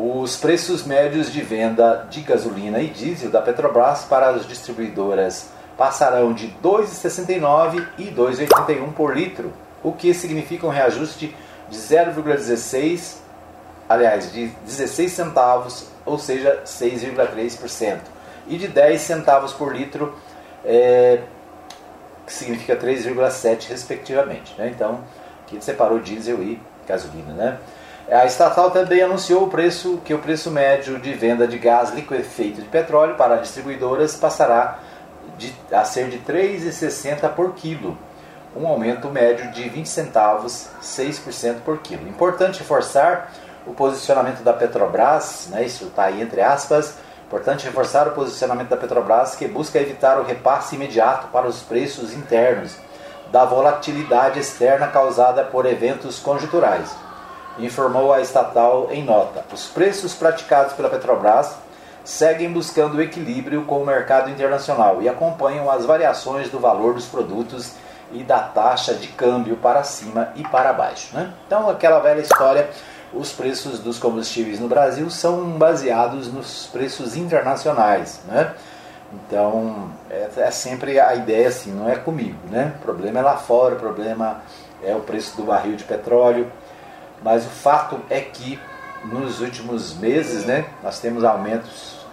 Os 0.00 0.36
preços 0.36 0.84
médios 0.84 1.32
de 1.32 1.42
venda 1.42 2.06
de 2.08 2.20
gasolina 2.20 2.78
e 2.78 2.86
diesel 2.86 3.32
da 3.32 3.42
Petrobras 3.42 4.04
para 4.04 4.30
as 4.30 4.46
distribuidoras 4.46 5.48
passarão 5.76 6.32
de 6.32 6.54
2,69 6.62 7.84
e 7.98 8.04
2,81 8.04 8.92
por 8.92 9.16
litro, 9.16 9.52
o 9.82 9.90
que 9.90 10.14
significa 10.14 10.68
um 10.68 10.70
reajuste 10.70 11.34
de 11.68 11.76
0,16, 11.76 13.16
aliás, 13.88 14.32
de 14.32 14.46
16 14.64 15.10
centavos, 15.10 15.88
ou 16.06 16.16
seja, 16.16 16.62
6,3%, 16.64 17.98
e 18.46 18.56
de 18.56 18.68
10 18.68 19.00
centavos 19.00 19.52
por 19.52 19.74
litro, 19.74 20.14
é, 20.64 21.22
que 22.24 22.32
significa 22.32 22.76
3,7 22.76 23.68
respectivamente. 23.68 24.54
Né? 24.56 24.70
Então, 24.72 25.00
aqui 25.44 25.58
separou 25.60 25.98
diesel 25.98 26.40
e 26.40 26.62
gasolina, 26.86 27.32
né? 27.32 27.58
A 28.10 28.24
estatal 28.24 28.70
também 28.70 29.02
anunciou 29.02 29.44
o 29.44 29.50
preço 29.50 30.00
que 30.02 30.14
o 30.14 30.18
preço 30.18 30.50
médio 30.50 30.98
de 30.98 31.12
venda 31.12 31.46
de 31.46 31.58
gás 31.58 31.90
liquefeito 31.90 32.62
de 32.62 32.66
petróleo 32.66 33.16
para 33.16 33.36
distribuidoras 33.36 34.16
passará 34.16 34.78
de, 35.36 35.54
a 35.70 35.84
ser 35.84 36.08
de 36.08 36.18
3,60 36.20 37.28
por 37.34 37.52
quilo, 37.52 37.98
um 38.56 38.66
aumento 38.66 39.10
médio 39.10 39.50
de 39.52 39.68
20 39.68 39.86
centavos, 39.86 40.68
6% 40.82 41.56
por 41.62 41.78
quilo. 41.78 42.08
Importante 42.08 42.60
reforçar 42.60 43.30
o 43.66 43.74
posicionamento 43.74 44.42
da 44.42 44.54
Petrobras, 44.54 45.48
né, 45.50 45.64
isso 45.64 45.84
está 45.84 46.04
aí 46.04 46.22
entre 46.22 46.40
aspas, 46.40 46.94
importante 47.26 47.66
reforçar 47.66 48.08
o 48.08 48.12
posicionamento 48.12 48.70
da 48.70 48.76
Petrobras 48.78 49.36
que 49.36 49.46
busca 49.46 49.78
evitar 49.78 50.18
o 50.18 50.24
repasse 50.24 50.76
imediato 50.76 51.26
para 51.26 51.46
os 51.46 51.60
preços 51.60 52.14
internos 52.14 52.74
da 53.30 53.44
volatilidade 53.44 54.40
externa 54.40 54.86
causada 54.86 55.44
por 55.44 55.66
eventos 55.66 56.18
conjunturais, 56.18 56.90
informou 57.58 58.12
a 58.12 58.20
estatal 58.20 58.88
em 58.90 59.02
nota. 59.02 59.44
Os 59.52 59.66
preços 59.66 60.14
praticados 60.14 60.72
pela 60.72 60.88
Petrobras 60.88 61.54
seguem 62.04 62.50
buscando 62.50 63.02
equilíbrio 63.02 63.64
com 63.64 63.82
o 63.82 63.86
mercado 63.86 64.30
internacional 64.30 65.02
e 65.02 65.08
acompanham 65.08 65.70
as 65.70 65.84
variações 65.84 66.48
do 66.48 66.58
valor 66.58 66.94
dos 66.94 67.06
produtos 67.06 67.72
e 68.12 68.22
da 68.22 68.38
taxa 68.38 68.94
de 68.94 69.08
câmbio 69.08 69.56
para 69.56 69.82
cima 69.82 70.30
e 70.34 70.42
para 70.42 70.72
baixo. 70.72 71.14
Né? 71.14 71.30
Então, 71.46 71.68
aquela 71.68 71.98
velha 71.98 72.20
história, 72.20 72.70
os 73.12 73.32
preços 73.32 73.80
dos 73.80 73.98
combustíveis 73.98 74.58
no 74.58 74.68
Brasil 74.68 75.10
são 75.10 75.44
baseados 75.50 76.32
nos 76.32 76.66
preços 76.72 77.16
internacionais. 77.16 78.20
Né? 78.26 78.54
Então, 79.12 79.90
é, 80.10 80.28
é 80.36 80.50
sempre 80.50 80.98
a 80.98 81.14
ideia 81.14 81.48
assim, 81.48 81.72
não 81.72 81.88
é 81.88 81.96
comigo. 81.96 82.38
Né? 82.50 82.72
O 82.78 82.82
problema 82.82 83.18
é 83.18 83.22
lá 83.22 83.36
fora, 83.36 83.74
o 83.74 83.78
problema 83.78 84.42
é 84.82 84.94
o 84.94 85.00
preço 85.00 85.36
do 85.36 85.42
barril 85.42 85.76
de 85.76 85.84
petróleo. 85.84 86.50
Mas 87.22 87.46
o 87.46 87.50
fato 87.50 88.00
é 88.08 88.20
que 88.20 88.58
nos 89.04 89.40
últimos 89.40 89.94
meses 89.96 90.44
né, 90.44 90.66
nós 90.82 91.00
temos 91.00 91.24
aumentos 91.24 92.06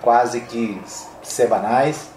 quase 0.00 0.40
que 0.40 0.80
semanais 1.22 2.10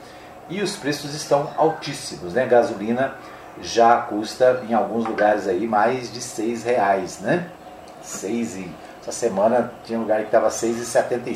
e 0.49 0.61
os 0.61 0.75
preços 0.75 1.13
estão 1.13 1.51
altíssimos, 1.57 2.33
né? 2.33 2.45
Gasolina 2.45 3.15
já 3.61 3.97
custa 3.97 4.63
em 4.67 4.73
alguns 4.73 5.05
lugares 5.05 5.47
aí 5.47 5.67
mais 5.67 6.11
de 6.11 6.21
seis 6.21 6.63
reais, 6.63 7.19
né? 7.19 7.49
Seis 8.01 8.55
e 8.55 8.69
essa 9.01 9.11
semana 9.11 9.71
tinha 9.83 9.97
um 9.97 10.01
lugar 10.03 10.19
que 10.21 10.25
estava 10.25 10.49
seis 10.49 10.77
e 10.77 10.85
setenta. 10.85 11.29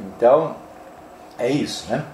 Então 0.00 0.56
é 1.38 1.48
isso, 1.48 1.90
né? 1.90 2.04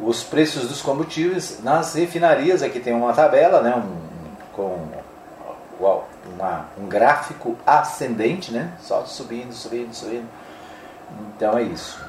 Os 0.00 0.22
preços 0.22 0.68
dos 0.68 0.82
combustíveis 0.82 1.62
nas 1.62 1.94
refinarias 1.94 2.62
aqui 2.62 2.80
tem 2.80 2.92
uma 2.92 3.12
tabela, 3.12 3.60
né? 3.60 3.74
Um, 3.76 4.12
com 4.52 4.88
uma, 6.26 6.66
um 6.78 6.86
gráfico 6.86 7.56
ascendente, 7.66 8.52
né? 8.52 8.72
Só 8.80 9.04
subindo, 9.04 9.52
subindo, 9.52 9.94
subindo. 9.94 10.28
Então 11.36 11.56
é 11.56 11.62
isso. 11.62 12.00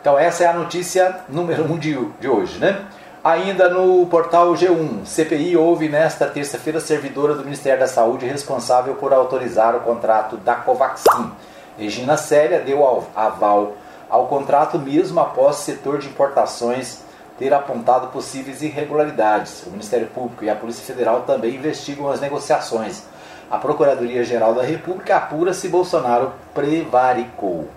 Então 0.00 0.18
essa 0.18 0.44
é 0.44 0.46
a 0.46 0.52
notícia 0.52 1.20
número 1.28 1.64
1 1.64 1.72
um 1.72 1.78
de, 1.78 2.04
de 2.20 2.28
hoje, 2.28 2.58
né? 2.58 2.84
Ainda 3.24 3.70
no 3.70 4.04
portal 4.06 4.52
G1, 4.52 5.06
CPI 5.06 5.56
houve 5.56 5.88
nesta 5.88 6.26
terça-feira 6.26 6.78
servidora 6.78 7.34
do 7.34 7.42
Ministério 7.42 7.80
da 7.80 7.86
Saúde 7.86 8.26
responsável 8.26 8.96
por 8.96 9.14
autorizar 9.14 9.74
o 9.74 9.80
contrato 9.80 10.36
da 10.36 10.54
Covaxin. 10.56 11.32
Regina 11.78 12.18
Célia 12.18 12.60
deu 12.60 12.86
aval 13.16 13.78
ao 14.10 14.26
contrato 14.26 14.78
mesmo 14.78 15.18
após 15.20 15.56
o 15.56 15.62
setor 15.62 15.98
de 15.98 16.08
importações 16.08 17.00
ter 17.38 17.52
apontado 17.52 18.08
possíveis 18.08 18.62
irregularidades. 18.62 19.64
O 19.66 19.70
Ministério 19.70 20.06
Público 20.08 20.44
e 20.44 20.50
a 20.50 20.54
Polícia 20.54 20.84
Federal 20.84 21.22
também 21.22 21.54
investigam 21.54 22.10
as 22.10 22.20
negociações. 22.20 23.04
A 23.54 23.58
Procuradoria-Geral 23.58 24.54
da 24.54 24.62
República 24.62 25.16
apura 25.16 25.54
se 25.54 25.68
Bolsonaro 25.68 26.32
prevaricou 26.52 27.68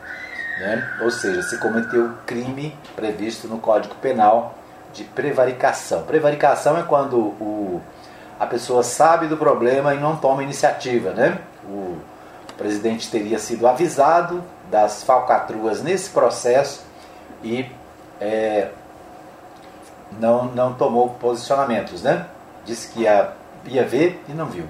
né? 0.60 0.90
ou 1.02 1.12
seja, 1.12 1.42
se 1.44 1.58
cometeu 1.60 2.14
crime 2.26 2.76
previsto 2.96 3.48
no 3.48 3.60
Código 3.60 3.96
Penal 3.96 4.56
de 4.94 5.04
prevaricação. 5.04 6.04
Prevaricação 6.04 6.78
é 6.78 6.84
quando 6.84 7.18
o, 7.18 7.82
a 8.40 8.46
pessoa 8.46 8.84
sabe 8.84 9.28
do 9.28 9.38
problema 9.38 9.94
e 9.94 10.00
não 10.00 10.16
toma 10.16 10.44
iniciativa. 10.44 11.12
Né? 11.12 11.38
O 11.66 11.98
presidente 12.58 13.10
teria 13.12 13.38
sido 13.38 13.68
avisado 13.68 14.44
das 14.72 15.04
falcatruas 15.04 15.82
nesse 15.82 16.10
processo 16.10 16.84
e 17.44 17.70
é, 18.20 18.70
não, 20.20 20.46
não 20.46 20.74
tomou 20.74 21.10
posicionamentos. 21.12 22.02
Né? 22.02 22.26
Disse 22.66 22.92
que 22.92 23.02
ia, 23.02 23.34
ia 23.66 23.84
ver 23.84 24.24
e 24.28 24.32
não 24.32 24.48
viu. 24.48 24.66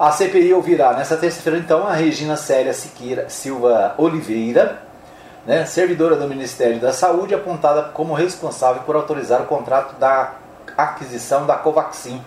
A 0.00 0.10
CPI 0.12 0.54
ouvirá 0.54 0.94
nessa 0.94 1.14
terça-feira, 1.14 1.58
então, 1.58 1.86
a 1.86 1.92
Regina 1.92 2.34
Célia 2.34 2.72
Siqueira 2.72 3.28
Silva 3.28 3.94
Oliveira, 3.98 4.80
né, 5.44 5.66
servidora 5.66 6.16
do 6.16 6.26
Ministério 6.26 6.80
da 6.80 6.90
Saúde, 6.90 7.34
apontada 7.34 7.82
como 7.92 8.14
responsável 8.14 8.80
por 8.84 8.96
autorizar 8.96 9.42
o 9.42 9.44
contrato 9.44 10.00
da 10.00 10.36
aquisição 10.74 11.44
da 11.44 11.56
Covaxin, 11.56 12.18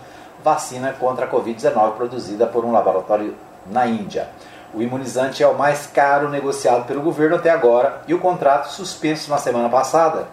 vacina 0.44 0.94
contra 1.00 1.26
a 1.26 1.28
Covid-19 1.28 1.94
produzida 1.94 2.46
por 2.46 2.64
um 2.64 2.72
laboratório 2.72 3.34
na 3.66 3.88
Índia. 3.88 4.30
O 4.72 4.80
imunizante 4.80 5.42
é 5.42 5.48
o 5.48 5.58
mais 5.58 5.88
caro 5.88 6.30
negociado 6.30 6.86
pelo 6.86 7.02
governo 7.02 7.38
até 7.38 7.50
agora 7.50 8.04
e 8.08 8.14
o 8.14 8.20
contrato, 8.20 8.72
suspenso 8.72 9.32
na 9.32 9.40
semana 9.40 9.68
passada, 9.68 10.28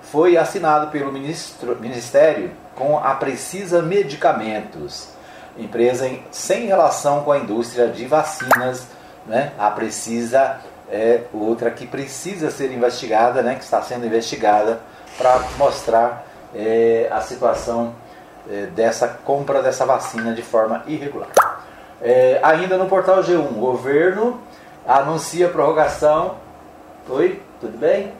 foi 0.00 0.38
assinado 0.38 0.90
pelo 0.90 1.12
ministro, 1.12 1.76
Ministério 1.78 2.52
com 2.74 2.96
a 2.96 3.14
Precisa 3.16 3.82
Medicamentos, 3.82 5.14
empresa 5.58 6.06
em, 6.06 6.22
sem 6.30 6.66
relação 6.66 7.22
com 7.22 7.32
a 7.32 7.38
indústria 7.38 7.88
de 7.88 8.06
vacinas, 8.06 8.86
né, 9.26 9.52
a 9.58 9.70
Precisa 9.70 10.60
é 10.88 11.22
outra 11.32 11.70
que 11.70 11.86
precisa 11.86 12.50
ser 12.50 12.70
investigada, 12.70 13.42
né, 13.42 13.56
que 13.56 13.64
está 13.64 13.82
sendo 13.82 14.06
investigada 14.06 14.80
para 15.18 15.40
mostrar 15.58 16.26
é, 16.54 17.08
a 17.10 17.20
situação 17.20 17.94
é, 18.48 18.66
dessa 18.66 19.08
compra 19.08 19.62
dessa 19.62 19.84
vacina 19.84 20.32
de 20.32 20.42
forma 20.42 20.84
irregular. 20.86 21.28
É, 22.00 22.38
ainda 22.42 22.76
no 22.76 22.86
portal 22.86 23.22
G1, 23.22 23.54
governo 23.54 24.40
anuncia 24.86 25.48
prorrogação. 25.48 26.36
Oi, 27.08 27.42
tudo 27.60 27.76
bem? 27.78 28.12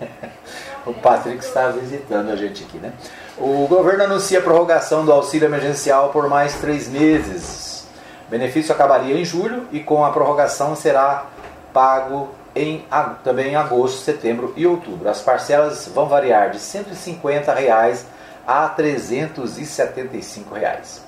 o 0.86 0.92
Patrick 0.92 1.44
está 1.44 1.68
visitando 1.68 2.30
a 2.30 2.36
gente 2.36 2.64
aqui, 2.64 2.78
né? 2.78 2.92
O 3.36 3.66
governo 3.66 4.04
anuncia 4.04 4.38
a 4.38 4.42
prorrogação 4.42 5.04
do 5.04 5.12
auxílio 5.12 5.46
emergencial 5.46 6.10
por 6.10 6.28
mais 6.28 6.54
três 6.54 6.88
meses. 6.88 7.86
O 8.26 8.30
benefício 8.30 8.72
acabaria 8.72 9.18
em 9.18 9.24
julho 9.24 9.66
e 9.72 9.80
com 9.80 10.04
a 10.04 10.10
prorrogação 10.10 10.76
será 10.76 11.26
pago 11.72 12.28
em, 12.54 12.84
também 13.22 13.52
em 13.52 13.56
agosto, 13.56 13.98
setembro 13.98 14.52
e 14.56 14.66
outubro. 14.66 15.08
As 15.08 15.20
parcelas 15.20 15.88
vão 15.88 16.06
variar 16.06 16.50
de 16.50 16.58
150 16.58 17.52
reais 17.52 18.06
a 18.46 18.68
375 18.68 20.54
reais. 20.54 21.02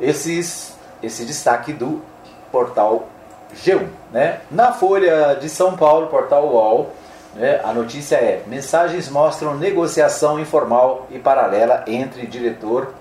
Esses, 0.00 0.76
esse 1.02 1.24
destaque 1.24 1.72
do 1.72 2.02
portal 2.52 3.08
G1. 3.54 3.88
Né? 4.12 4.40
Na 4.50 4.72
Folha 4.72 5.36
de 5.40 5.48
São 5.48 5.76
Paulo, 5.76 6.06
portal 6.06 6.46
UOL, 6.46 6.92
né, 7.34 7.60
a 7.64 7.72
notícia 7.72 8.16
é: 8.16 8.42
mensagens 8.46 9.08
mostram 9.08 9.56
negociação 9.56 10.38
informal 10.40 11.06
e 11.10 11.18
paralela 11.18 11.84
entre 11.86 12.26
diretor, 12.26 12.94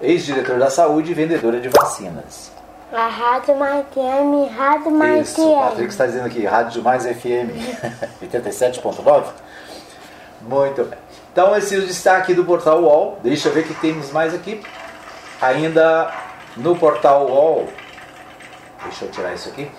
ex-diretor 0.00 0.58
da 0.58 0.70
saúde 0.70 1.10
e 1.10 1.14
vendedora 1.14 1.60
de 1.60 1.68
vacinas. 1.68 2.52
A 2.92 3.06
Rádio 3.06 3.54
Mais 3.54 3.84
FM, 3.86 4.56
Rádio 4.56 4.90
Mais 4.90 5.28
Isso, 5.28 5.46
o 5.46 5.60
Patrick 5.60 5.90
está 5.90 6.06
dizendo 6.06 6.26
aqui, 6.26 6.46
Rádio 6.46 6.82
Mais 6.82 7.04
FM 7.04 7.52
87.9. 8.22 9.24
Muito 10.40 10.84
bem. 10.84 10.98
Então 11.32 11.54
esse 11.56 11.74
é 11.74 11.78
o 11.78 11.86
destaque 11.86 12.32
do 12.32 12.44
portal 12.44 12.82
UOL. 12.82 13.18
Deixa 13.22 13.48
eu 13.48 13.52
ver 13.52 13.64
que 13.66 13.74
temos 13.74 14.10
mais 14.10 14.34
aqui. 14.34 14.62
Ainda 15.40 16.10
no 16.56 16.74
portal 16.76 17.26
UOL. 17.26 17.68
Deixa 18.84 19.04
eu 19.04 19.10
tirar 19.10 19.34
isso 19.34 19.50
aqui. 19.50 19.70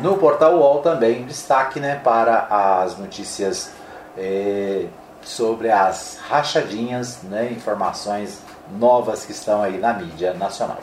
No 0.00 0.16
portal 0.16 0.56
UOL 0.56 0.80
também 0.80 1.24
destaque 1.24 1.78
né, 1.78 2.00
para 2.02 2.46
as 2.82 2.98
notícias 2.98 3.70
é, 4.16 4.86
sobre 5.22 5.70
as 5.70 6.18
rachadinhas, 6.28 7.18
né, 7.24 7.50
informações 7.52 8.38
novas 8.78 9.24
que 9.24 9.32
estão 9.32 9.62
aí 9.62 9.78
na 9.78 9.92
mídia 9.92 10.32
nacional. 10.34 10.78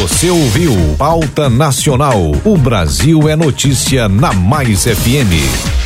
Você 0.00 0.28
ouviu 0.28 0.72
Pauta 0.98 1.48
Nacional. 1.48 2.18
O 2.44 2.58
Brasil 2.58 3.28
é 3.28 3.36
notícia 3.36 4.08
na 4.08 4.32
Mais 4.32 4.84
FM. 4.84 5.83